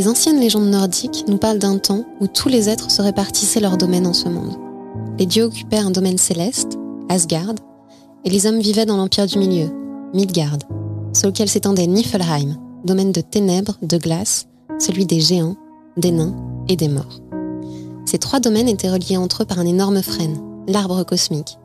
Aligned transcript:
Les 0.00 0.08
anciennes 0.08 0.40
légendes 0.40 0.70
nordiques 0.70 1.26
nous 1.28 1.36
parlent 1.36 1.58
d'un 1.58 1.76
temps 1.76 2.06
où 2.22 2.26
tous 2.26 2.48
les 2.48 2.70
êtres 2.70 2.90
se 2.90 3.02
répartissaient 3.02 3.60
leur 3.60 3.76
domaine 3.76 4.06
en 4.06 4.14
ce 4.14 4.30
monde. 4.30 4.56
Les 5.18 5.26
dieux 5.26 5.44
occupaient 5.44 5.76
un 5.76 5.90
domaine 5.90 6.16
céleste, 6.16 6.78
Asgard, 7.10 7.56
et 8.24 8.30
les 8.30 8.46
hommes 8.46 8.60
vivaient 8.60 8.86
dans 8.86 8.96
l'empire 8.96 9.26
du 9.26 9.38
milieu, 9.38 9.68
Midgard, 10.14 10.56
sur 11.12 11.28
lequel 11.28 11.50
s'étendait 11.50 11.86
Niflheim, 11.86 12.56
domaine 12.82 13.12
de 13.12 13.20
ténèbres, 13.20 13.76
de 13.82 13.98
glace, 13.98 14.46
celui 14.78 15.04
des 15.04 15.20
géants, 15.20 15.56
des 15.98 16.12
nains 16.12 16.34
et 16.70 16.76
des 16.76 16.88
morts. 16.88 17.20
Ces 18.06 18.16
trois 18.16 18.40
domaines 18.40 18.68
étaient 18.68 18.88
reliés 18.88 19.18
entre 19.18 19.42
eux 19.42 19.46
par 19.46 19.58
un 19.58 19.66
énorme 19.66 20.00
frêne, 20.00 20.40
l'arbre 20.66 21.04
cosmique, 21.04 21.58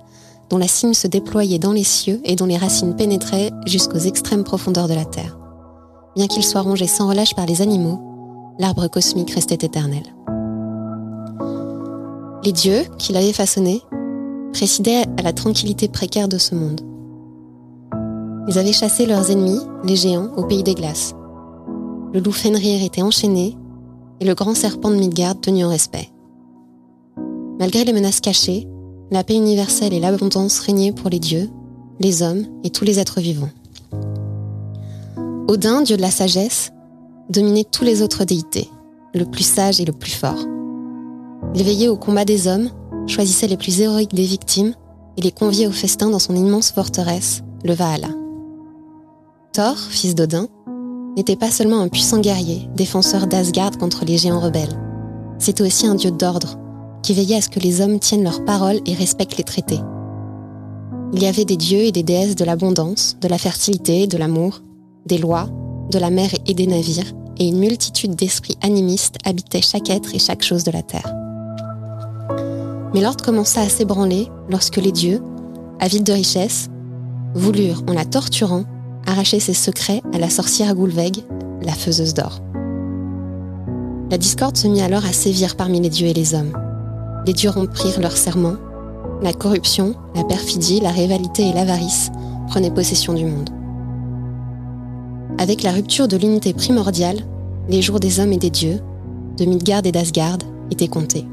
dont 0.50 0.58
la 0.58 0.68
cime 0.68 0.94
se 0.94 1.08
déployait 1.08 1.58
dans 1.58 1.72
les 1.72 1.86
cieux 1.86 2.20
et 2.26 2.36
dont 2.36 2.48
les 2.48 2.58
racines 2.58 2.98
pénétraient 2.98 3.52
jusqu'aux 3.66 3.98
extrêmes 3.98 4.44
profondeurs 4.44 4.90
de 4.90 4.94
la 4.94 5.06
Terre. 5.06 5.38
Bien 6.18 6.28
qu'il 6.28 6.44
soit 6.44 6.60
rongé 6.60 6.86
sans 6.86 7.08
relâche 7.08 7.34
par 7.34 7.46
les 7.46 7.62
animaux, 7.62 8.12
l'arbre 8.60 8.88
cosmique 8.88 9.32
restait 9.32 9.66
éternel. 9.66 10.04
Les 12.44 12.52
dieux, 12.52 12.84
qui 12.98 13.12
l'avaient 13.12 13.34
façonné, 13.34 13.82
présidaient 14.54 15.06
à 15.18 15.22
la 15.24 15.34
tranquillité 15.34 15.88
précaire 15.88 16.28
de 16.28 16.38
ce 16.38 16.56
monde. 16.56 16.82
Ils 18.48 18.60
avaient 18.60 18.74
chassé 18.74 19.06
leurs 19.06 19.32
ennemis, 19.32 19.60
les 19.84 19.96
géants, 19.96 20.30
au 20.38 20.44
pays 20.44 20.64
des 20.64 20.76
glaces. 20.76 21.14
Le 22.14 22.20
loup 22.20 22.32
Fenrir 22.32 22.84
était 22.84 23.02
enchaîné 23.02 23.58
et 24.20 24.26
le 24.26 24.36
grand 24.36 24.56
serpent 24.56 24.92
de 24.92 24.96
Midgard 24.96 25.40
tenu 25.42 25.66
en 25.66 25.70
respect. 25.70 26.10
Malgré 27.60 27.84
les 27.84 27.94
menaces 27.94 28.22
cachées, 28.22 28.68
la 29.12 29.24
paix 29.24 29.36
universelle 29.36 29.94
et 29.94 30.00
l'abondance 30.00 30.60
régnaient 30.60 30.94
pour 30.94 31.10
les 31.10 31.20
dieux, 31.20 31.50
les 32.00 32.22
hommes 32.22 32.46
et 32.64 32.70
tous 32.70 32.86
les 32.86 33.00
êtres 33.00 33.20
vivants. 33.20 33.50
Odin, 35.48 35.82
dieu 35.82 35.98
de 35.98 36.02
la 36.02 36.12
sagesse, 36.12 36.72
dominait 37.30 37.64
tous 37.64 37.84
les 37.84 38.02
autres 38.02 38.26
déités, 38.26 38.70
le 39.14 39.26
plus 39.26 39.46
sage 39.46 39.80
et 39.80 39.86
le 39.86 39.94
plus 39.94 40.12
fort. 40.12 40.46
Il 41.54 41.64
veillait 41.64 41.88
au 41.88 41.98
combat 41.98 42.26
des 42.26 42.48
hommes, 42.48 42.70
choisissait 43.08 43.48
les 43.48 43.58
plus 43.58 43.82
héroïques 43.82 44.14
des 44.14 44.26
victimes 44.26 44.74
et 45.18 45.22
les 45.22 45.32
conviait 45.32 45.68
au 45.68 45.72
festin 45.72 46.10
dans 46.10 46.20
son 46.20 46.36
immense 46.36 46.72
forteresse, 46.72 47.44
le 47.64 47.74
Valhalla. 47.74 48.10
Thor, 49.54 49.78
fils 49.78 50.16
d'Odin, 50.16 50.48
n'était 51.16 51.38
pas 51.38 51.52
seulement 51.52 51.80
un 51.80 51.88
puissant 51.88 52.20
guerrier, 52.20 52.68
défenseur 52.76 53.28
d'Asgard 53.28 53.78
contre 53.78 54.04
les 54.06 54.18
géants 54.18 54.42
rebelles. 54.42 54.78
C'était 55.40 55.64
aussi 55.64 55.88
un 55.88 55.96
dieu 55.96 56.12
d'ordre, 56.12 56.60
qui 57.02 57.14
veillait 57.14 57.38
à 57.38 57.42
ce 57.42 57.50
que 57.50 57.60
les 57.60 57.82
hommes 57.82 58.00
tiennent 58.00 58.24
leurs 58.24 58.44
paroles 58.44 58.82
et 58.86 58.94
respectent 58.94 59.38
les 59.38 59.44
traités. 59.44 59.80
Il 61.14 61.24
y 61.24 61.28
avait 61.28 61.46
des 61.46 61.56
dieux 61.56 61.84
et 61.84 61.92
des 61.92 62.04
déesses 62.04 62.36
de 62.36 62.44
l'abondance, 62.44 63.16
de 63.22 63.28
la 63.28 63.38
fertilité, 63.38 64.08
de 64.08 64.18
l'amour, 64.18 64.62
des 65.06 65.18
lois, 65.18 65.48
de 65.92 66.00
la 66.00 66.10
mer 66.10 66.30
et 66.48 66.54
des 66.54 66.68
navires, 66.68 67.14
et 67.38 67.48
une 67.48 67.60
multitude 67.60 68.16
d'esprits 68.16 68.58
animistes 68.62 69.18
habitaient 69.26 69.62
chaque 69.62 69.90
être 69.90 70.16
et 70.16 70.20
chaque 70.20 70.44
chose 70.44 70.64
de 70.64 70.72
la 70.72 70.82
terre. 70.82 71.14
Mais 72.94 73.02
l'ordre 73.02 73.24
commença 73.24 73.62
à 73.62 73.70
s'ébranler 73.70 74.30
lorsque 74.50 74.78
les 74.78 74.92
dieux, 74.92 75.22
avides 75.80 76.06
de 76.06 76.14
richesse, 76.14 76.70
voulurent, 77.34 77.84
en 77.90 77.94
la 77.94 78.06
torturant, 78.06 78.64
arracher 79.06 79.40
ses 79.40 79.54
secrets 79.54 80.02
à 80.14 80.18
la 80.18 80.30
sorcière 80.30 80.74
Goulveg, 80.74 81.18
la 81.62 81.74
faiseuse 81.74 82.14
d'or. 82.14 82.40
La 84.10 84.18
discorde 84.18 84.56
se 84.56 84.68
mit 84.68 84.82
alors 84.82 85.06
à 85.06 85.12
sévir 85.12 85.56
parmi 85.56 85.82
les 85.82 85.90
dieux 85.90 86.08
et 86.08 86.14
les 86.14 86.36
hommes. 86.36 86.54
Les 87.26 87.34
dieux 87.34 87.50
romprirent 87.50 88.00
leurs 88.00 88.18
serments. 88.18 88.56
La 89.22 89.34
corruption, 89.34 89.96
la 90.16 90.24
perfidie, 90.24 90.80
la 90.80 90.92
rivalité 90.92 91.50
et 91.50 91.54
l'avarice 91.54 92.12
prenaient 92.48 92.72
possession 92.72 93.14
du 93.14 93.26
monde. 93.26 93.50
Avec 95.38 95.64
la 95.64 95.74
rupture 95.74 96.08
de 96.08 96.16
l'unité 96.16 96.54
primordiale, 96.54 97.18
les 97.68 97.82
jours 97.82 98.00
des 98.00 98.22
hommes 98.22 98.32
et 98.32 98.38
des 98.38 98.50
dieux, 98.50 98.80
de 99.38 99.44
Midgard 99.44 99.82
et 99.84 99.92
d'Asgard, 99.92 100.38
étaient 100.72 100.88
comptés. 100.88 101.26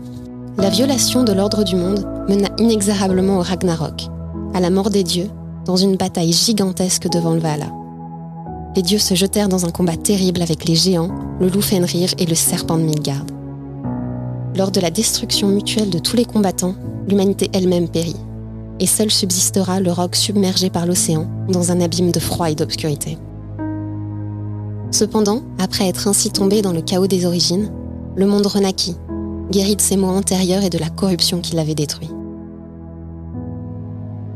La 0.59 0.71
violation 0.71 1.23
de 1.23 1.33
l'ordre 1.33 1.63
du 1.63 1.77
monde 1.77 2.05
mena 2.29 2.49
inexorablement 2.59 3.39
au 3.39 3.43
Ragnarok, 3.43 4.09
à 4.55 4.61
la 4.61 4.71
mort 4.71 4.91
des 4.91 5.05
dieux, 5.05 5.31
dans 5.65 5.77
une 5.77 5.97
bataille 5.97 6.33
gigantesque 6.33 7.09
devant 7.11 7.33
le 7.33 7.39
Valhalla. 7.39 7.73
Les 8.75 8.83
dieux 8.83 8.99
se 8.99 9.15
jetèrent 9.15 9.49
dans 9.49 9.67
un 9.67 9.71
combat 9.71 9.97
terrible 9.97 10.43
avec 10.43 10.65
les 10.65 10.75
géants, 10.75 11.11
le 11.39 11.49
loup 11.49 11.63
Fenrir 11.63 12.11
et 12.19 12.27
le 12.27 12.35
serpent 12.35 12.79
de 12.79 12.83
Midgard. 12.83 13.25
Lors 14.57 14.73
de 14.73 14.81
la 14.81 14.91
destruction 14.91 15.47
mutuelle 15.47 15.91
de 15.91 16.01
tous 16.01 16.17
les 16.17 16.25
combattants, 16.25 16.75
l'humanité 17.09 17.51
elle-même 17.53 17.89
périt, 17.89 18.17
et 18.81 18.87
seul 18.87 19.13
subsistera 19.13 19.79
le 19.79 19.93
roc 19.93 20.17
submergé 20.17 20.71
par 20.71 20.87
l'océan 20.87 21.29
dans 21.49 21.71
un 21.71 21.81
abîme 21.81 22.11
de 22.11 22.19
froid 22.19 22.51
et 22.51 22.57
d'obscurité. 22.57 23.17
Cependant, 24.93 25.41
après 25.59 25.89
être 25.89 26.07
ainsi 26.07 26.31
tombé 26.31 26.61
dans 26.61 26.73
le 26.73 26.83
chaos 26.83 27.07
des 27.07 27.25
origines, 27.25 27.73
le 28.15 28.27
monde 28.27 28.47
renaquit, 28.47 28.95
guéri 29.51 29.75
de 29.75 29.81
ses 29.81 29.97
maux 29.97 30.09
antérieurs 30.09 30.63
et 30.63 30.71
de 30.71 30.77
la 30.77 30.91
corruption 30.91 31.41
qui 31.41 31.57
l'avait 31.57 31.75
détruit. 31.75 32.11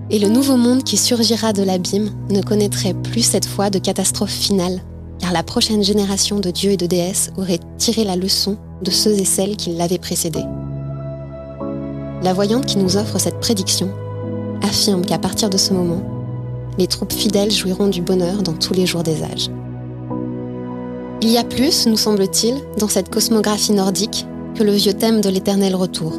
Et 0.09 0.19
le 0.19 0.29
nouveau 0.29 0.57
monde 0.57 0.83
qui 0.83 0.97
surgira 0.97 1.53
de 1.53 1.63
l'abîme 1.63 2.11
ne 2.31 2.41
connaîtrait 2.41 2.95
plus 2.95 3.21
cette 3.21 3.45
fois 3.45 3.69
de 3.69 3.79
catastrophe 3.79 4.31
finale, 4.31 4.81
car 5.19 5.33
la 5.33 5.43
prochaine 5.43 5.85
génération 5.85 6.41
de 6.41 6.51
dieux 6.51 6.71
et 6.71 6.77
de 6.79 6.87
déesses 6.87 7.33
aurait 7.37 7.61
tiré 7.77 8.05
la 8.05 8.17
leçon 8.17 8.57
de 8.83 8.91
ceux 8.91 9.13
et 9.13 9.25
celles 9.27 9.57
qui 9.57 9.75
l'avaient 9.75 9.99
précédé. 9.99 10.41
La 12.23 12.33
voyante 12.33 12.65
qui 12.65 12.79
nous 12.79 12.97
offre 12.97 13.19
cette 13.19 13.41
prédiction 13.41 13.91
affirme 14.63 15.05
qu'à 15.05 15.19
partir 15.19 15.51
de 15.51 15.59
ce 15.59 15.75
moment, 15.75 16.03
les 16.79 16.87
troupes 16.87 17.13
fidèles 17.13 17.53
jouiront 17.53 17.89
du 17.89 18.01
bonheur 18.01 18.43
dans 18.43 18.55
tous 18.55 18.73
les 18.73 18.87
jours 18.87 19.03
des 19.03 19.23
âges. 19.23 19.51
Il 21.27 21.33
y 21.33 21.39
a 21.39 21.43
plus, 21.43 21.89
nous 21.89 21.97
semble-t-il, 21.97 22.55
dans 22.79 22.87
cette 22.87 23.11
cosmographie 23.11 23.73
nordique 23.73 24.29
que 24.55 24.63
le 24.63 24.71
vieux 24.71 24.93
thème 24.93 25.21
de 25.21 25.29
l'éternel 25.29 25.75
retour, 25.75 26.13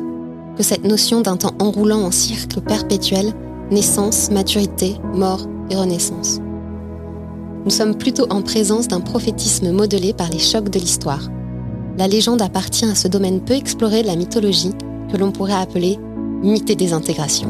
que 0.58 0.64
cette 0.64 0.84
notion 0.84 1.22
d'un 1.22 1.38
temps 1.38 1.54
enroulant 1.60 2.02
en 2.02 2.12
cercle 2.12 2.60
perpétuel, 2.60 3.32
naissance, 3.72 4.30
maturité, 4.32 4.98
mort 5.14 5.48
et 5.70 5.78
renaissance. 5.78 6.42
Nous 7.64 7.72
sommes 7.72 7.96
plutôt 7.96 8.26
en 8.30 8.42
présence 8.42 8.90
d'un 8.90 9.00
prophétisme 9.00 9.72
modelé 9.72 10.12
par 10.12 10.30
les 10.30 10.40
chocs 10.40 10.68
de 10.68 10.78
l'histoire. 10.78 11.30
La 11.98 12.10
légende 12.10 12.42
appartient 12.42 12.84
à 12.84 12.94
ce 12.94 13.08
domaine 13.08 13.40
peu 13.40 13.54
exploré 13.54 14.02
de 14.02 14.08
la 14.08 14.18
mythologie 14.18 14.74
que 15.10 15.16
l'on 15.16 15.32
pourrait 15.32 15.54
appeler 15.54 15.98
mythe 16.44 16.68
des 16.68 16.76
désintégration. 16.76 17.50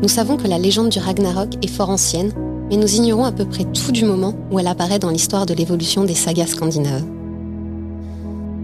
Nous 0.00 0.08
savons 0.08 0.36
que 0.36 0.46
la 0.46 0.60
légende 0.60 0.90
du 0.90 1.00
Ragnarok 1.00 1.54
est 1.60 1.66
fort 1.66 1.90
ancienne 1.90 2.30
mais 2.70 2.76
nous 2.76 2.94
ignorons 2.94 3.24
à 3.24 3.32
peu 3.32 3.44
près 3.44 3.64
tout 3.64 3.92
du 3.92 4.04
moment 4.04 4.34
où 4.50 4.58
elle 4.58 4.66
apparaît 4.66 4.98
dans 4.98 5.10
l'histoire 5.10 5.46
de 5.46 5.54
l'évolution 5.54 6.04
des 6.04 6.14
sagas 6.14 6.46
scandinaves. 6.46 7.04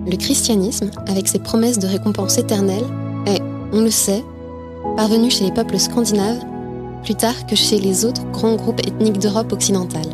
Le 0.07 0.17
christianisme, 0.17 0.91
avec 1.07 1.29
ses 1.29 1.39
promesses 1.39 1.79
de 1.79 1.87
récompense 1.87 2.39
éternelle, 2.39 2.85
est, 3.27 3.41
on 3.73 3.83
le 3.83 3.91
sait, 3.91 4.25
parvenu 4.97 5.31
chez 5.31 5.45
les 5.45 5.53
peuples 5.53 5.79
scandinaves 5.79 6.43
plus 7.05 7.15
tard 7.15 7.47
que 7.47 7.57
chez 7.57 7.79
les 7.79 8.05
autres 8.05 8.25
grands 8.31 8.57
groupes 8.57 8.81
ethniques 8.87 9.19
d'Europe 9.19 9.53
occidentale. 9.53 10.07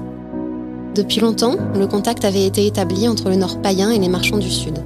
Depuis 0.94 1.20
longtemps, 1.20 1.56
le 1.74 1.86
contact 1.86 2.24
avait 2.24 2.46
été 2.46 2.66
établi 2.66 3.08
entre 3.08 3.28
le 3.28 3.36
nord 3.36 3.60
païen 3.60 3.90
et 3.90 3.98
les 3.98 4.08
marchands 4.08 4.38
du 4.38 4.50
sud. 4.50 4.78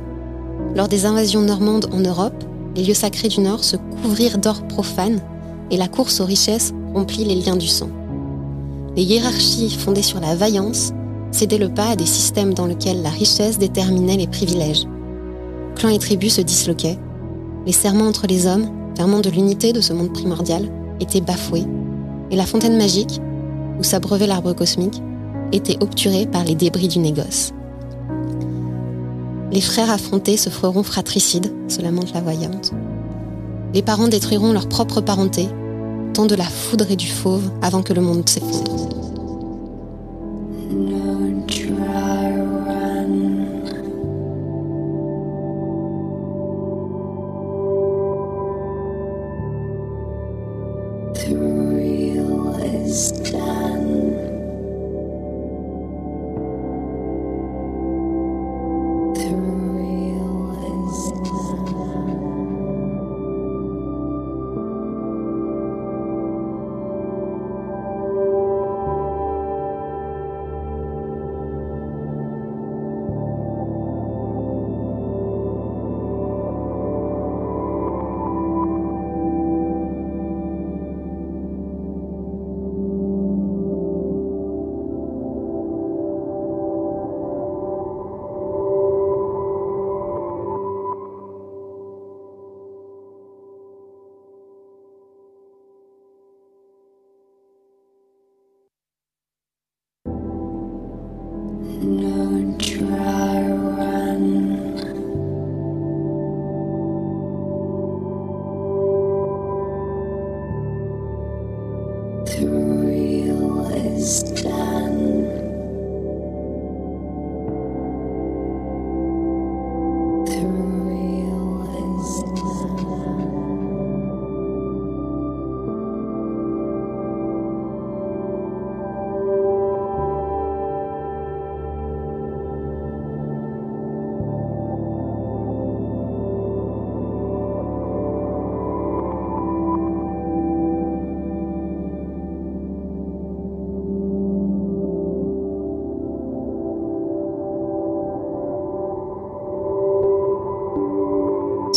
Lors 0.74 0.88
des 0.88 1.04
invasions 1.04 1.42
normandes 1.42 1.90
en 1.92 2.00
Europe, 2.00 2.44
les 2.74 2.84
lieux 2.84 2.94
sacrés 2.94 3.28
du 3.28 3.40
nord 3.40 3.64
se 3.64 3.76
couvrirent 3.76 4.38
d'or 4.38 4.62
profane 4.62 5.20
et 5.70 5.76
la 5.76 5.88
course 5.88 6.20
aux 6.20 6.24
richesses 6.24 6.72
romplit 6.94 7.24
les 7.24 7.34
liens 7.34 7.56
du 7.56 7.68
sang 7.68 7.90
les 8.96 9.04
hiérarchies 9.04 9.70
fondées 9.70 10.02
sur 10.02 10.20
la 10.20 10.34
vaillance 10.34 10.92
cédaient 11.30 11.58
le 11.58 11.68
pas 11.68 11.90
à 11.90 11.96
des 11.96 12.06
systèmes 12.06 12.54
dans 12.54 12.66
lesquels 12.66 13.02
la 13.02 13.10
richesse 13.10 13.58
déterminait 13.58 14.16
les 14.16 14.26
privilèges. 14.26 14.86
Clans 15.76 15.90
et 15.90 15.98
tribus 15.98 16.34
se 16.34 16.40
disloquaient. 16.40 16.98
Les 17.66 17.72
serments 17.72 18.08
entre 18.08 18.26
les 18.26 18.46
hommes, 18.46 18.68
ferment 18.96 19.20
de 19.20 19.30
l'unité 19.30 19.72
de 19.72 19.80
ce 19.80 19.92
monde 19.92 20.12
primordial, 20.12 20.68
étaient 20.98 21.20
bafoués. 21.20 21.64
Et 22.30 22.36
la 22.36 22.46
fontaine 22.46 22.76
magique, 22.76 23.20
où 23.78 23.82
s'abreuvait 23.82 24.26
l'arbre 24.26 24.52
cosmique, 24.52 25.00
était 25.52 25.78
obturée 25.80 26.26
par 26.26 26.44
les 26.44 26.54
débris 26.54 26.88
du 26.88 26.98
négoce. 26.98 27.52
Les 29.52 29.60
frères 29.60 29.90
affrontés 29.90 30.36
se 30.36 30.50
feront 30.50 30.82
fratricides, 30.82 31.52
se 31.68 31.80
lamente 31.80 32.12
la 32.12 32.20
voyante. 32.20 32.72
Les 33.72 33.82
parents 33.82 34.08
détruiront 34.08 34.52
leur 34.52 34.68
propre 34.68 35.00
parenté 35.00 35.48
temps 36.12 36.26
de 36.26 36.34
la 36.34 36.44
foudre 36.44 36.90
et 36.90 36.96
du 36.96 37.08
fauve 37.08 37.50
avant 37.62 37.82
que 37.82 37.92
le 37.92 38.00
monde 38.00 38.28
s'effondre. 38.28 39.00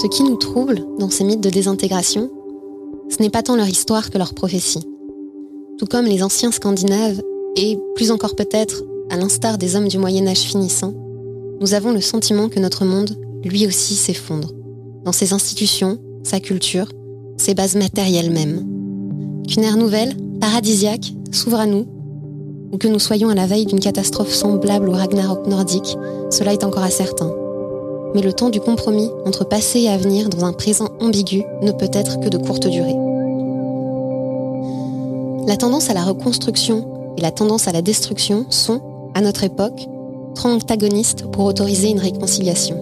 Ce 0.03 0.07
qui 0.09 0.23
nous 0.23 0.35
trouble 0.35 0.85
dans 1.00 1.09
ces 1.09 1.23
mythes 1.23 1.39
de 1.39 1.50
désintégration, 1.50 2.29
ce 3.09 3.23
n'est 3.23 3.29
pas 3.29 3.41
tant 3.41 3.55
leur 3.55 3.69
histoire 3.69 4.09
que 4.09 4.17
leur 4.17 4.33
prophétie. 4.33 4.85
Tout 5.77 5.85
comme 5.85 6.07
les 6.07 6.23
anciens 6.23 6.51
Scandinaves, 6.51 7.21
et 7.55 7.79
plus 7.95 8.11
encore 8.11 8.35
peut-être 8.35 8.83
à 9.09 9.15
l'instar 9.15 9.57
des 9.57 9.77
hommes 9.77 9.88
du 9.88 9.97
Moyen 9.97 10.27
Âge 10.27 10.41
finissant, 10.41 10.94
nous 11.61 11.73
avons 11.73 11.94
le 11.94 12.01
sentiment 12.01 12.50
que 12.50 12.59
notre 12.59 12.83
monde, 12.83 13.17
lui 13.45 13.65
aussi, 13.65 13.95
s'effondre, 13.95 14.51
dans 15.05 15.13
ses 15.13 15.31
institutions, 15.31 15.97
sa 16.23 16.41
culture, 16.41 16.91
ses 17.38 17.53
bases 17.53 17.77
matérielles 17.77 18.31
même. 18.31 18.67
Qu'une 19.47 19.63
ère 19.63 19.77
nouvelle, 19.77 20.17
paradisiaque, 20.41 21.13
s'ouvre 21.31 21.61
à 21.61 21.65
nous, 21.65 21.88
ou 22.73 22.77
que 22.77 22.89
nous 22.89 23.00
soyons 23.00 23.29
à 23.29 23.35
la 23.35 23.47
veille 23.47 23.67
d'une 23.67 23.79
catastrophe 23.79 24.33
semblable 24.33 24.89
au 24.89 24.94
Ragnarok 24.94 25.47
nordique, 25.47 25.95
cela 26.29 26.51
est 26.51 26.65
encore 26.65 26.83
incertain 26.83 27.33
mais 28.13 28.21
le 28.21 28.33
temps 28.33 28.50
du 28.50 28.60
compromis 28.60 29.10
entre 29.25 29.44
passé 29.44 29.81
et 29.81 29.89
avenir 29.89 30.30
dans 30.30 30.45
un 30.45 30.54
présent 30.54 30.89
ambigu 31.00 31.44
ne 31.62 31.71
peut 31.71 31.89
être 31.92 32.19
que 32.19 32.30
de 32.30 32.38
courte 32.38 32.68
durée. 32.68 32.95
La 35.48 35.57
tendance 35.57 35.89
à 35.89 35.94
la 35.94 36.04
reconstruction 36.04 36.86
et 37.18 37.21
la 37.21 37.31
tendance 37.31 37.68
à 37.68 37.71
la 37.71 37.81
destruction 37.81 38.45
sont, 38.50 38.81
à 39.13 39.21
notre 39.21 39.44
époque, 39.44 39.88
trop 40.36 40.50
antagonistes 40.50 41.30
pour 41.31 41.45
autoriser 41.45 41.89
une 41.89 42.00
réconciliation. 42.00 42.77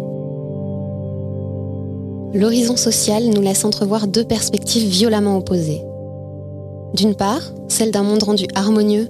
L'horizon 2.34 2.78
social 2.78 3.26
nous 3.26 3.42
laisse 3.42 3.66
entrevoir 3.66 4.08
deux 4.08 4.24
perspectives 4.24 4.88
violemment 4.88 5.38
opposées. 5.38 5.84
D'une 6.94 7.16
part, 7.16 7.42
celle 7.68 7.92
d'un 7.92 8.04
monde 8.04 8.24
rendu 8.24 8.46
harmonieux 8.56 9.10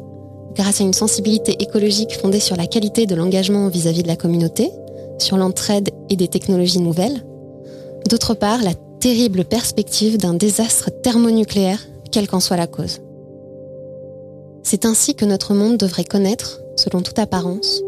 grâce 0.55 0.81
à 0.81 0.83
une 0.83 0.93
sensibilité 0.93 1.61
écologique 1.61 2.17
fondée 2.19 2.39
sur 2.39 2.55
la 2.55 2.67
qualité 2.67 3.05
de 3.05 3.15
l'engagement 3.15 3.67
vis-à-vis 3.67 4.03
de 4.03 4.07
la 4.07 4.15
communauté, 4.15 4.71
sur 5.21 5.37
l'entraide 5.37 5.89
et 6.09 6.15
des 6.15 6.27
technologies 6.27 6.81
nouvelles. 6.81 7.23
D'autre 8.09 8.33
part, 8.33 8.61
la 8.63 8.73
terrible 8.99 9.45
perspective 9.45 10.17
d'un 10.17 10.33
désastre 10.33 10.89
thermonucléaire, 11.01 11.79
quelle 12.11 12.27
qu'en 12.27 12.39
soit 12.39 12.57
la 12.57 12.67
cause. 12.67 12.99
C'est 14.63 14.85
ainsi 14.85 15.15
que 15.15 15.25
notre 15.25 15.53
monde 15.53 15.77
devrait 15.77 16.03
connaître, 16.03 16.61
selon 16.75 17.01
toute 17.01 17.19
apparence, 17.19 17.81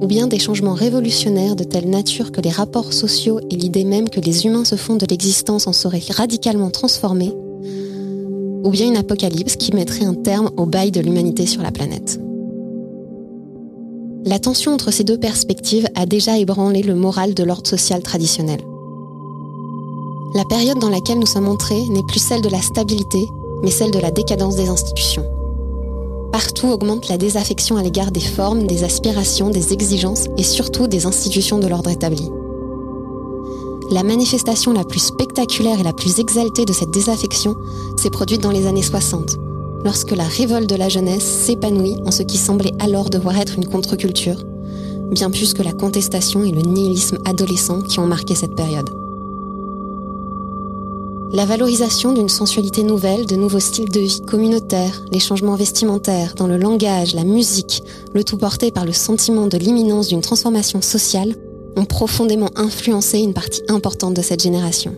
ou 0.00 0.06
bien 0.06 0.26
des 0.26 0.38
changements 0.38 0.74
révolutionnaires 0.74 1.56
de 1.56 1.64
telle 1.64 1.90
nature 1.90 2.32
que 2.32 2.40
les 2.40 2.50
rapports 2.50 2.92
sociaux 2.92 3.40
et 3.50 3.56
l'idée 3.56 3.84
même 3.84 4.08
que 4.08 4.20
les 4.20 4.46
humains 4.46 4.64
se 4.64 4.76
font 4.76 4.96
de 4.96 5.06
l'existence 5.06 5.66
en 5.66 5.72
seraient 5.72 6.02
radicalement 6.10 6.70
transformés, 6.70 7.34
ou 8.64 8.70
bien 8.70 8.88
une 8.88 8.96
apocalypse 8.96 9.56
qui 9.56 9.74
mettrait 9.74 10.04
un 10.04 10.14
terme 10.14 10.50
au 10.56 10.66
bail 10.66 10.90
de 10.90 11.00
l'humanité 11.00 11.46
sur 11.46 11.62
la 11.62 11.72
planète. 11.72 12.20
La 14.28 14.38
tension 14.38 14.74
entre 14.74 14.90
ces 14.90 15.04
deux 15.04 15.16
perspectives 15.16 15.88
a 15.94 16.04
déjà 16.04 16.36
ébranlé 16.36 16.82
le 16.82 16.94
moral 16.94 17.32
de 17.32 17.42
l'ordre 17.42 17.66
social 17.66 18.02
traditionnel. 18.02 18.60
La 20.34 20.44
période 20.44 20.78
dans 20.78 20.90
laquelle 20.90 21.18
nous 21.18 21.24
sommes 21.24 21.48
entrés 21.48 21.80
n'est 21.88 22.02
plus 22.02 22.18
celle 22.20 22.42
de 22.42 22.50
la 22.50 22.60
stabilité, 22.60 23.26
mais 23.62 23.70
celle 23.70 23.90
de 23.90 23.98
la 23.98 24.10
décadence 24.10 24.54
des 24.54 24.68
institutions. 24.68 25.24
Partout 26.30 26.66
augmente 26.66 27.08
la 27.08 27.16
désaffection 27.16 27.78
à 27.78 27.82
l'égard 27.82 28.10
des 28.10 28.20
formes, 28.20 28.66
des 28.66 28.84
aspirations, 28.84 29.48
des 29.48 29.72
exigences 29.72 30.26
et 30.36 30.42
surtout 30.42 30.88
des 30.88 31.06
institutions 31.06 31.58
de 31.58 31.66
l'ordre 31.66 31.88
établi. 31.88 32.28
La 33.90 34.02
manifestation 34.02 34.74
la 34.74 34.84
plus 34.84 35.00
spectaculaire 35.00 35.80
et 35.80 35.84
la 35.84 35.94
plus 35.94 36.18
exaltée 36.18 36.66
de 36.66 36.74
cette 36.74 36.90
désaffection 36.90 37.56
s'est 37.96 38.10
produite 38.10 38.42
dans 38.42 38.52
les 38.52 38.66
années 38.66 38.82
60, 38.82 39.38
lorsque 39.84 40.10
la 40.10 40.24
révolte 40.24 40.68
de 40.68 40.76
la 40.76 40.88
jeunesse 40.88 41.24
s'épanouit 41.24 41.96
en 42.04 42.10
ce 42.10 42.22
qui 42.22 42.36
semblait 42.36 42.74
alors 42.78 43.10
devoir 43.10 43.38
être 43.38 43.56
une 43.56 43.66
contre-culture, 43.66 44.44
bien 45.10 45.30
plus 45.30 45.54
que 45.54 45.62
la 45.62 45.72
contestation 45.72 46.44
et 46.44 46.52
le 46.52 46.62
nihilisme 46.62 47.18
adolescent 47.24 47.82
qui 47.82 48.00
ont 48.00 48.06
marqué 48.06 48.34
cette 48.34 48.54
période. 48.54 48.90
La 51.30 51.44
valorisation 51.44 52.14
d'une 52.14 52.30
sensualité 52.30 52.82
nouvelle, 52.82 53.26
de 53.26 53.36
nouveaux 53.36 53.60
styles 53.60 53.90
de 53.90 54.00
vie 54.00 54.22
communautaires, 54.22 55.02
les 55.12 55.20
changements 55.20 55.56
vestimentaires, 55.56 56.34
dans 56.34 56.46
le 56.46 56.56
langage, 56.56 57.14
la 57.14 57.24
musique, 57.24 57.82
le 58.14 58.24
tout 58.24 58.38
porté 58.38 58.70
par 58.70 58.86
le 58.86 58.92
sentiment 58.92 59.46
de 59.46 59.58
l'imminence 59.58 60.08
d'une 60.08 60.22
transformation 60.22 60.80
sociale, 60.80 61.34
ont 61.76 61.84
profondément 61.84 62.48
influencé 62.56 63.18
une 63.18 63.34
partie 63.34 63.62
importante 63.68 64.14
de 64.14 64.22
cette 64.22 64.42
génération. 64.42 64.94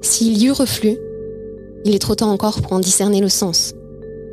S'il 0.00 0.40
y 0.40 0.46
eut 0.46 0.52
reflux, 0.52 0.96
il 1.84 1.94
est 1.94 1.98
trop 1.98 2.14
tard 2.14 2.28
encore 2.28 2.60
pour 2.60 2.72
en 2.72 2.80
discerner 2.80 3.20
le 3.20 3.28
sens. 3.28 3.74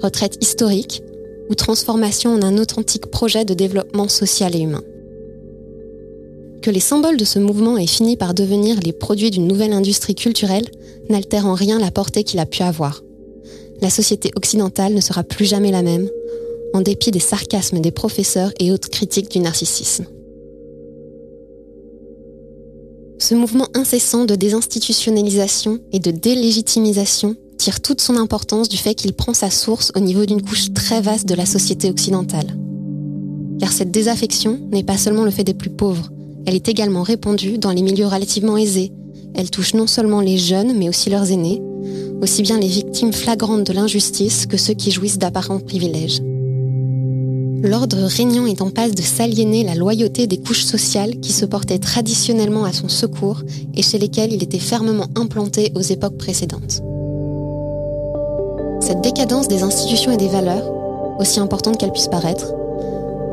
Retraite 0.01 0.38
historique 0.41 1.03
ou 1.50 1.56
transformation 1.56 2.34
en 2.34 2.41
un 2.41 2.58
authentique 2.58 3.08
projet 3.08 3.46
de 3.46 3.53
développement 3.53 4.08
social 4.08 4.56
et 4.56 4.60
humain. 4.60 4.84
Que 6.62 6.70
les 6.70 6.79
symboles 6.79 7.18
de 7.18 7.25
ce 7.25 7.39
mouvement 7.39 7.77
aient 7.77 7.88
fini 7.88 8.18
par 8.18 8.34
devenir 8.34 8.79
les 8.82 8.91
produits 8.91 9.32
d'une 9.32 9.48
nouvelle 9.48 9.74
industrie 9.74 10.15
culturelle 10.15 10.70
n'altère 11.10 11.48
en 11.48 11.53
rien 11.53 11.79
la 11.79 11.91
portée 11.91 12.24
qu'il 12.24 12.39
a 12.39 12.46
pu 12.46 12.63
avoir. 12.63 13.03
La 13.82 13.89
société 13.89 14.32
occidentale 14.36 14.94
ne 14.94 15.01
sera 15.01 15.24
plus 15.24 15.46
jamais 15.46 15.72
la 15.72 15.82
même, 15.82 16.10
en 16.74 16.82
dépit 16.82 17.12
des 17.12 17.20
sarcasmes 17.20 17.79
des 17.79 17.91
professeurs 17.91 18.51
et 18.60 18.72
autres 18.72 18.89
critiques 18.89 19.32
du 19.32 19.39
narcissisme. 19.39 20.06
Ce 23.20 23.36
mouvement 23.36 23.68
incessant 23.74 24.24
de 24.24 24.36
désinstitutionnalisation 24.36 25.80
et 25.92 26.00
de 26.00 26.10
délégitimisation 26.10 27.36
tire 27.58 27.82
toute 27.82 28.00
son 28.00 28.16
importance 28.16 28.70
du 28.70 28.78
fait 28.78 28.96
qu'il 28.96 29.14
prend 29.14 29.34
sa 29.34 29.50
source 29.50 29.92
au 29.96 30.00
niveau 30.00 30.26
d'une 30.26 30.42
couche 30.42 30.74
très 30.74 31.02
vaste 31.02 31.28
de 31.28 31.36
la 31.36 31.46
société 31.46 31.90
occidentale. 31.90 32.58
Car 33.60 33.74
cette 33.74 33.92
désaffection 33.92 34.58
n'est 34.72 34.86
pas 34.86 34.98
seulement 34.98 35.26
le 35.26 35.32
fait 35.32 35.44
des 35.44 35.54
plus 35.54 35.70
pauvres, 35.70 36.10
elle 36.46 36.56
est 36.56 36.70
également 36.70 37.04
répandue 37.04 37.58
dans 37.58 37.72
les 37.72 37.82
milieux 37.82 38.08
relativement 38.08 38.56
aisés. 38.56 38.94
Elle 39.36 39.52
touche 39.52 39.74
non 39.74 39.86
seulement 39.86 40.22
les 40.22 40.38
jeunes, 40.38 40.78
mais 40.78 40.88
aussi 40.88 41.10
leurs 41.10 41.30
aînés, 41.30 41.62
aussi 42.22 42.42
bien 42.42 42.58
les 42.58 42.68
victimes 42.68 43.14
flagrantes 43.14 43.66
de 43.66 43.74
l'injustice 43.74 44.46
que 44.46 44.58
ceux 44.58 44.74
qui 44.74 44.92
jouissent 44.92 45.20
d'apparents 45.20 45.60
privilèges. 45.60 46.22
L'ordre 47.62 47.98
régnant 48.06 48.46
est 48.46 48.62
en 48.62 48.70
passe 48.70 48.96
de 48.96 49.01
s'aliéner 49.01 49.63
la 49.63 49.75
loyauté 49.75 50.28
des 50.28 50.38
couches 50.38 50.63
sociales 50.63 51.20
qui 51.20 51.34
se 51.34 51.46
portaient 51.46 51.80
traditionnellement 51.80 52.63
à 52.63 52.72
son 52.72 52.88
secours 52.88 53.42
et 53.75 53.82
chez 53.82 53.98
lesquelles 53.98 54.32
il 54.32 54.42
était 54.44 54.60
fermement 54.60 55.08
implanté 55.16 55.74
aux 55.75 55.82
époques 55.82 56.18
précédentes. 56.18 56.82
Cette 58.80 59.01
décadence 59.01 59.50
des 59.50 59.63
institutions 59.63 60.13
et 60.13 60.18
des 60.18 60.30
valeurs, 60.30 60.72
aussi 61.20 61.42
importante 61.42 61.78
qu'elle 61.78 61.92
puisse 61.92 62.08
paraître, 62.08 62.54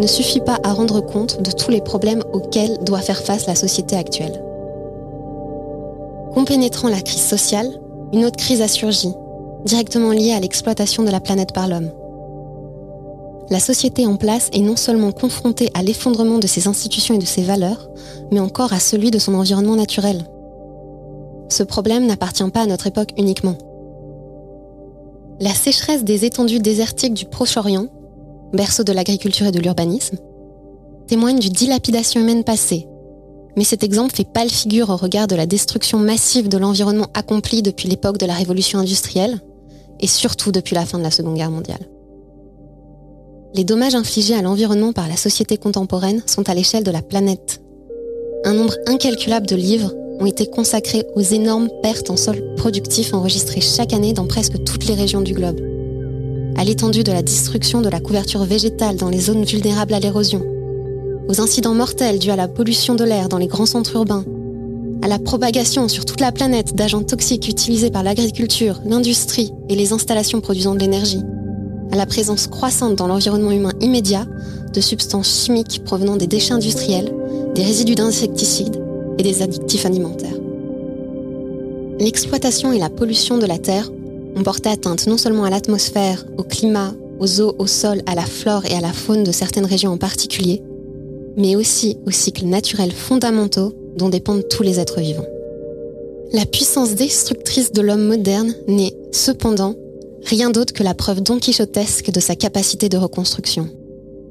ne 0.01 0.07
suffit 0.09 0.41
pas 0.41 0.59
à 0.65 0.73
rendre 0.73 1.01
compte 1.01 1.41
de 1.41 1.53
tous 1.53 1.71
les 1.71 1.81
problèmes 1.81 2.25
auxquels 2.33 2.79
doit 2.85 3.01
faire 3.01 3.23
face 3.23 3.47
la 3.47 3.55
société 3.55 3.95
actuelle. 3.95 4.43
Compénétrant 6.35 6.89
la 6.89 7.01
crise 7.01 7.25
sociale, 7.25 7.71
une 8.13 8.25
autre 8.25 8.37
crise 8.37 8.61
a 8.61 8.69
surgi, 8.69 9.13
directement 9.65 10.11
liée 10.11 10.33
à 10.33 10.41
l'exploitation 10.41 11.05
de 11.05 11.11
la 11.11 11.21
planète 11.21 11.53
par 11.53 11.69
l'homme 11.69 11.91
la 13.49 13.61
société 13.61 14.07
en 14.07 14.17
place 14.17 14.49
est 14.53 14.61
non 14.61 14.77
seulement 14.77 15.13
confrontée 15.13 15.71
à 15.75 15.83
l'effondrement 15.83 16.39
de 16.39 16.47
ses 16.47 16.67
institutions 16.67 17.15
et 17.15 17.19
de 17.19 17.25
ses 17.25 17.43
valeurs, 17.43 17.89
mais 18.33 18.41
encore 18.41 18.73
à 18.73 18.81
celui 18.81 19.11
de 19.11 19.19
son 19.19 19.35
environnement 19.35 19.77
naturel. 19.77 20.25
Ce 21.49 21.63
problème 21.63 22.07
n'appartient 22.07 22.49
pas 22.51 22.63
à 22.63 22.67
notre 22.67 22.89
époque 22.89 23.11
uniquement. 23.17 23.57
La 25.39 25.55
sécheresse 25.55 26.03
des 26.03 26.25
étendues 26.25 26.59
désertiques 26.59 27.15
du 27.15 27.27
Proche-Orient, 27.27 27.87
berceau 28.53 28.83
de 28.83 28.93
l'agriculture 28.93 29.47
et 29.47 29.53
de 29.53 29.61
l'urbanisme, 29.61 30.17
témoigne 31.07 31.39
d'une 31.39 31.53
dilapidation 31.53 32.21
humaine 32.21 32.43
passée. 32.43 32.89
Mais 33.57 33.65
cet 33.65 33.85
exemple 33.85 34.15
fait 34.15 34.25
pâle 34.31 34.51
figure 34.51 34.91
au 34.91 34.97
regard 34.97 35.29
de 35.29 35.37
la 35.37 35.47
destruction 35.47 35.99
massive 35.99 36.49
de 36.49 36.59
l'environnement 36.59 37.09
accomplie 37.15 37.63
depuis 37.63 37.89
l'époque 37.89 38.19
de 38.19 38.27
la 38.27 38.35
révolution 38.35 38.81
industrielle, 38.81 39.41
et 40.01 40.09
surtout 40.09 40.53
depuis 40.53 40.75
la 40.75 40.85
fin 40.85 40.99
de 40.99 41.05
la 41.05 41.11
Seconde 41.11 41.37
Guerre 41.37 41.51
mondiale. 41.51 41.87
Les 43.55 43.65
dommages 43.65 43.95
infligés 43.95 44.35
à 44.35 44.43
l'environnement 44.43 44.93
par 44.93 45.09
la 45.09 45.17
société 45.17 45.57
contemporaine 45.57 46.23
sont 46.27 46.49
à 46.49 46.55
l'échelle 46.55 46.85
de 46.85 46.91
la 46.91 47.03
planète. 47.03 47.61
Un 48.45 48.55
nombre 48.55 48.75
incalculable 48.87 49.47
de 49.47 49.57
livres 49.57 49.93
ont 50.21 50.27
été 50.27 50.47
consacrés 50.47 51.05
aux 51.15 51.23
énormes 51.23 51.69
pertes 51.83 52.11
en 52.11 52.17
sol 52.17 52.55
productif 52.57 53.13
enregistrées 53.13 53.61
chaque 53.61 53.93
année 53.93 54.13
dans 54.13 54.27
presque 54.27 54.63
toutes 54.65 54.87
les 54.87 54.95
régions 54.95 55.21
du 55.21 55.35
globe. 55.35 55.61
À 56.57 56.65
l'étendue 56.65 57.05
de 57.05 57.13
la 57.13 57.23
destruction 57.23 57.83
de 57.83 57.89
la 57.89 58.01
couverture 58.01 58.45
végétale 58.45 58.97
dans 58.97 59.11
les 59.11 59.21
zones 59.21 59.45
vulnérables 59.45 59.95
à 59.95 60.01
l'érosion, 60.01 60.43
aux 61.29 61.41
incidents 61.41 61.75
mortels 61.75 62.19
dus 62.19 62.31
à 62.31 62.37
la 62.37 62.49
pollution 62.49 62.95
de 62.95 63.05
l'air 63.05 63.29
dans 63.29 63.39
les 63.39 63.47
grands 63.47 63.67
centres 63.67 63.97
urbains, 63.97 64.25
à 65.03 65.09
la 65.09 65.19
propagation 65.19 65.89
sur 65.89 66.05
toute 66.05 66.21
la 66.21 66.33
planète 66.33 66.75
d'agents 66.75 67.03
toxiques 67.03 67.49
utilisés 67.49 67.91
par 67.91 68.03
l'agriculture, 68.03 68.81
l'industrie 68.85 69.53
et 69.69 69.77
les 69.77 69.93
installations 69.93 70.41
produisant 70.41 70.75
de 70.75 70.81
l'énergie, 70.81 71.23
à 71.93 71.97
la 71.97 72.07
présence 72.07 72.47
croissante 72.47 72.97
dans 72.97 73.07
l'environnement 73.07 73.51
humain 73.51 73.73
immédiat 73.81 74.27
de 74.73 74.81
substances 74.81 75.45
chimiques 75.45 75.83
provenant 75.85 76.17
des 76.17 76.27
déchets 76.27 76.53
industriels, 76.53 77.13
des 77.55 77.63
résidus 77.63 77.95
d'insecticides 77.95 78.81
et 79.19 79.23
des 79.23 79.43
additifs 79.43 79.87
alimentaires. 79.87 80.37
L'exploitation 81.99 82.73
et 82.73 82.79
la 82.79 82.91
pollution 82.91 83.39
de 83.39 83.47
la 83.47 83.59
Terre 83.59 83.91
ont 84.37 84.43
porté 84.43 84.69
atteinte 84.69 85.07
non 85.07 85.17
seulement 85.17 85.45
à 85.45 85.51
l'atmosphère, 85.51 86.27
au 86.37 86.43
climat, 86.43 86.93
aux 87.19 87.41
eaux, 87.41 87.55
au 87.59 87.67
sol, 87.67 88.03
à 88.07 88.15
la 88.15 88.27
flore 88.27 88.67
et 88.67 88.75
à 88.75 88.81
la 88.81 88.93
faune 88.93 89.25
de 89.25 89.33
certaines 89.33 89.65
régions 89.65 89.93
en 89.93 89.97
particulier, 89.97 90.63
mais 91.37 91.57
aussi 91.57 91.99
aux 92.07 92.11
cycles 92.11 92.45
naturels 92.45 92.93
fondamentaux 92.93 93.73
dont 93.97 94.11
dépendent 94.11 94.47
tous 94.49 94.63
les 94.63 94.79
êtres 94.79 95.01
vivants. 95.01 95.27
La 96.33 96.45
puissance 96.45 96.95
destructrice 96.95 97.73
de 97.73 97.81
l'homme 97.81 98.07
moderne 98.07 98.53
n'est, 98.69 98.95
cependant, 99.13 99.75
rien 100.27 100.51
d'autre 100.51 100.73
que 100.73 100.83
la 100.83 100.95
preuve 100.95 101.23
donquichotesque 101.23 102.11
de 102.11 102.21
sa 102.21 102.35
capacité 102.35 102.89
de 102.89 102.97
reconstruction. 102.97 103.69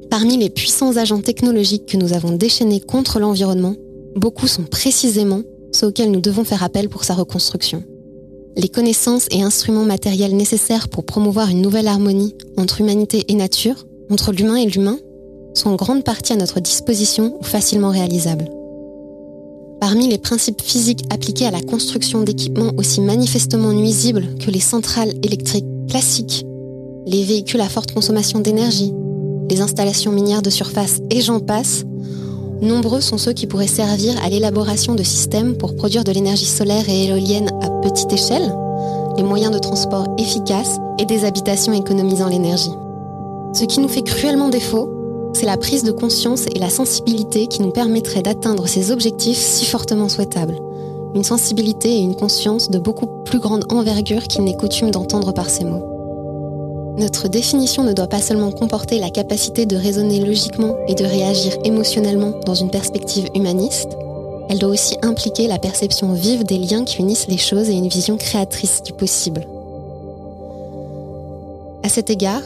Parmi 0.09 0.37
les 0.37 0.49
puissants 0.49 0.97
agents 0.97 1.21
technologiques 1.21 1.85
que 1.85 1.97
nous 1.97 2.13
avons 2.13 2.35
déchaînés 2.35 2.81
contre 2.81 3.19
l'environnement, 3.19 3.75
beaucoup 4.15 4.47
sont 4.47 4.63
précisément 4.63 5.41
ceux 5.71 5.87
auxquels 5.87 6.11
nous 6.11 6.21
devons 6.21 6.43
faire 6.43 6.63
appel 6.63 6.89
pour 6.89 7.03
sa 7.03 7.13
reconstruction. 7.13 7.83
Les 8.57 8.69
connaissances 8.69 9.27
et 9.31 9.41
instruments 9.41 9.83
matériels 9.83 10.35
nécessaires 10.35 10.87
pour 10.89 11.05
promouvoir 11.05 11.49
une 11.49 11.61
nouvelle 11.61 11.87
harmonie 11.87 12.35
entre 12.57 12.81
humanité 12.81 13.25
et 13.27 13.35
nature, 13.35 13.85
entre 14.09 14.31
l'humain 14.31 14.55
et 14.55 14.67
l'humain, 14.67 14.99
sont 15.53 15.69
en 15.69 15.75
grande 15.75 16.03
partie 16.03 16.33
à 16.33 16.37
notre 16.37 16.59
disposition 16.59 17.37
ou 17.39 17.43
facilement 17.43 17.89
réalisables. 17.89 18.49
Parmi 19.81 20.07
les 20.07 20.17
principes 20.17 20.61
physiques 20.61 21.03
appliqués 21.09 21.45
à 21.45 21.51
la 21.51 21.61
construction 21.61 22.21
d'équipements 22.21 22.71
aussi 22.77 23.01
manifestement 23.01 23.73
nuisibles 23.73 24.35
que 24.39 24.51
les 24.51 24.59
centrales 24.59 25.13
électriques 25.23 25.65
classiques, 25.87 26.45
les 27.05 27.23
véhicules 27.23 27.61
à 27.61 27.69
forte 27.69 27.93
consommation 27.93 28.39
d'énergie, 28.39 28.93
les 29.49 29.61
installations 29.61 30.11
minières 30.11 30.41
de 30.41 30.49
surface 30.49 31.01
et 31.11 31.21
j'en 31.21 31.39
passe, 31.39 31.83
nombreux 32.61 33.01
sont 33.01 33.17
ceux 33.17 33.33
qui 33.33 33.47
pourraient 33.47 33.67
servir 33.67 34.13
à 34.23 34.29
l'élaboration 34.29 34.95
de 34.95 35.03
systèmes 35.03 35.55
pour 35.57 35.75
produire 35.75 36.03
de 36.03 36.11
l'énergie 36.11 36.45
solaire 36.45 36.89
et 36.89 37.05
éolienne 37.05 37.51
à 37.61 37.69
petite 37.81 38.11
échelle, 38.11 38.53
les 39.17 39.23
moyens 39.23 39.53
de 39.53 39.59
transport 39.59 40.07
efficaces 40.17 40.77
et 40.99 41.05
des 41.05 41.25
habitations 41.25 41.73
économisant 41.73 42.27
l'énergie. 42.27 42.73
Ce 43.53 43.65
qui 43.65 43.79
nous 43.79 43.87
fait 43.87 44.01
cruellement 44.01 44.49
défaut, 44.49 44.89
c'est 45.33 45.45
la 45.45 45.57
prise 45.57 45.83
de 45.83 45.91
conscience 45.91 46.45
et 46.53 46.59
la 46.59 46.69
sensibilité 46.69 47.47
qui 47.47 47.61
nous 47.61 47.71
permettraient 47.71 48.21
d'atteindre 48.21 48.67
ces 48.67 48.91
objectifs 48.91 49.37
si 49.37 49.65
fortement 49.65 50.09
souhaitables. 50.09 50.57
Une 51.15 51.23
sensibilité 51.23 51.95
et 51.95 52.01
une 52.01 52.15
conscience 52.15 52.69
de 52.69 52.77
beaucoup 52.77 53.07
plus 53.23 53.39
grande 53.39 53.63
envergure 53.71 54.23
qu'il 54.23 54.43
n'est 54.43 54.57
coutume 54.57 54.91
d'entendre 54.91 55.33
par 55.33 55.49
ces 55.49 55.63
mots. 55.63 56.95
Notre 56.97 57.29
définition 57.29 57.83
ne 57.83 57.93
doit 57.93 58.07
pas 58.07 58.21
seulement 58.21 58.51
comporter 58.51 58.99
la 58.99 59.09
capacité 59.09 59.65
de 59.65 59.77
raisonner 59.77 60.19
logiquement 60.19 60.75
et 60.87 60.93
de 60.95 61.05
réagir 61.05 61.53
émotionnellement 61.63 62.33
dans 62.45 62.53
une 62.53 62.69
perspective 62.69 63.29
humaniste, 63.33 63.97
elle 64.49 64.59
doit 64.59 64.69
aussi 64.69 64.97
impliquer 65.01 65.47
la 65.47 65.57
perception 65.57 66.13
vive 66.13 66.43
des 66.43 66.57
liens 66.57 66.83
qui 66.83 66.99
unissent 66.99 67.27
les 67.27 67.37
choses 67.37 67.69
et 67.69 67.73
une 67.73 67.87
vision 67.87 68.17
créatrice 68.17 68.83
du 68.83 68.93
possible. 68.93 69.47
À 71.83 71.89
cet 71.89 72.09
égard, 72.09 72.41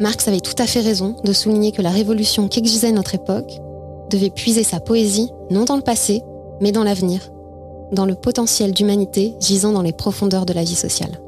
Marx 0.00 0.28
avait 0.28 0.40
tout 0.40 0.54
à 0.58 0.66
fait 0.66 0.80
raison 0.80 1.16
de 1.24 1.32
souligner 1.32 1.72
que 1.72 1.82
la 1.82 1.90
révolution 1.90 2.48
qu'exigeait 2.48 2.92
notre 2.92 3.14
époque 3.14 3.60
devait 4.10 4.30
puiser 4.30 4.62
sa 4.62 4.80
poésie 4.80 5.32
non 5.50 5.64
dans 5.64 5.76
le 5.76 5.82
passé, 5.82 6.22
mais 6.60 6.72
dans 6.72 6.84
l'avenir, 6.84 7.20
dans 7.92 8.06
le 8.06 8.14
potentiel 8.14 8.72
d'humanité 8.72 9.34
gisant 9.40 9.72
dans 9.72 9.82
les 9.82 9.92
profondeurs 9.92 10.46
de 10.46 10.52
la 10.52 10.64
vie 10.64 10.74
sociale. 10.74 11.20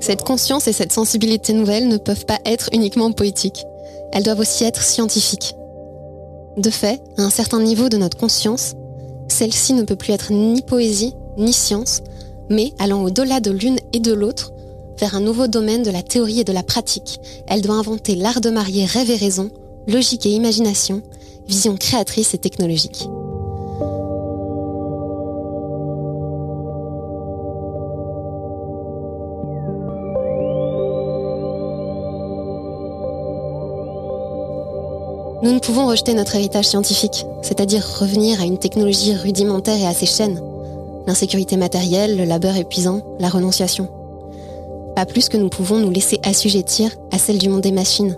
Cette 0.00 0.22
conscience 0.22 0.68
et 0.68 0.72
cette 0.72 0.92
sensibilité 0.92 1.52
nouvelle 1.52 1.88
ne 1.88 1.96
peuvent 1.96 2.26
pas 2.26 2.38
être 2.44 2.68
uniquement 2.72 3.10
poétiques. 3.12 3.64
Elles 4.12 4.22
doivent 4.22 4.40
aussi 4.40 4.64
être 4.64 4.82
scientifiques. 4.82 5.54
De 6.56 6.70
fait, 6.70 7.00
à 7.16 7.22
un 7.22 7.30
certain 7.30 7.60
niveau 7.60 7.88
de 7.88 7.96
notre 7.96 8.16
conscience, 8.16 8.74
celle-ci 9.28 9.74
ne 9.74 9.82
peut 9.82 9.96
plus 9.96 10.12
être 10.12 10.32
ni 10.32 10.62
poésie, 10.62 11.14
ni 11.36 11.52
science, 11.52 12.02
mais 12.48 12.72
allant 12.78 13.04
au-delà 13.04 13.40
de 13.40 13.50
l'une 13.50 13.78
et 13.92 14.00
de 14.00 14.12
l'autre, 14.12 14.52
vers 14.98 15.14
un 15.14 15.20
nouveau 15.20 15.46
domaine 15.46 15.82
de 15.82 15.90
la 15.90 16.02
théorie 16.02 16.40
et 16.40 16.44
de 16.44 16.52
la 16.52 16.62
pratique. 16.62 17.20
Elle 17.46 17.62
doit 17.62 17.76
inventer 17.76 18.14
l'art 18.16 18.40
de 18.40 18.50
marier 18.50 18.84
rêve 18.84 19.10
et 19.10 19.16
raison, 19.16 19.50
logique 19.86 20.26
et 20.26 20.30
imagination, 20.30 21.02
vision 21.46 21.76
créatrice 21.76 22.34
et 22.34 22.38
technologique. 22.38 23.08
Nous 35.48 35.54
ne 35.54 35.60
pouvons 35.60 35.86
rejeter 35.86 36.12
notre 36.12 36.36
héritage 36.36 36.66
scientifique, 36.66 37.24
c'est-à-dire 37.40 37.82
revenir 38.00 38.38
à 38.38 38.44
une 38.44 38.58
technologie 38.58 39.14
rudimentaire 39.14 39.78
et 39.78 39.86
assez 39.86 40.04
chaîne. 40.04 40.42
L'insécurité 41.06 41.56
matérielle, 41.56 42.18
le 42.18 42.26
labeur 42.26 42.54
épuisant, 42.54 43.00
la 43.18 43.30
renonciation. 43.30 43.88
Pas 44.94 45.06
plus 45.06 45.30
que 45.30 45.38
nous 45.38 45.48
pouvons 45.48 45.78
nous 45.78 45.90
laisser 45.90 46.20
assujettir 46.22 46.90
à 47.12 47.18
celle 47.18 47.38
du 47.38 47.48
monde 47.48 47.62
des 47.62 47.72
machines, 47.72 48.14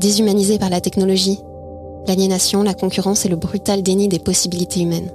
déshumanisées 0.00 0.58
par 0.58 0.68
la 0.68 0.82
technologie, 0.82 1.40
l'aliénation, 2.06 2.62
la 2.62 2.74
concurrence 2.74 3.24
et 3.24 3.30
le 3.30 3.36
brutal 3.36 3.82
déni 3.82 4.08
des 4.08 4.18
possibilités 4.18 4.80
humaines. 4.80 5.08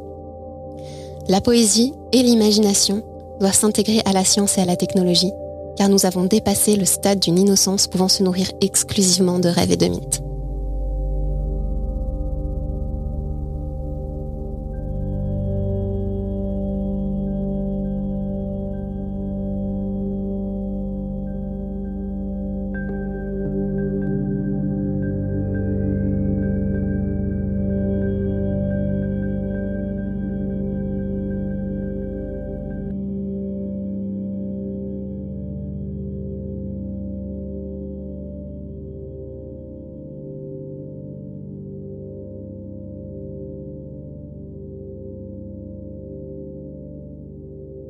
La 1.28 1.42
poésie 1.42 1.94
et 2.12 2.24
l'imagination 2.24 3.04
doivent 3.40 3.54
s'intégrer 3.54 4.02
à 4.06 4.14
la 4.14 4.26
science 4.26 4.58
et 4.58 4.62
à 4.62 4.66
la 4.66 4.78
technologie, 4.78 5.32
car 5.78 5.90
nous 5.90 6.08
avons 6.08 6.24
dépassé 6.24 6.76
le 6.76 6.86
stade 6.86 7.20
d'une 7.20 7.38
innocence 7.38 7.86
pouvant 7.86 8.10
se 8.10 8.24
nourrir 8.24 8.50
exclusivement 8.62 9.38
de 9.38 9.50
rêves 9.50 9.72
et 9.72 9.78
de 9.78 9.86
mythes. 9.86 10.24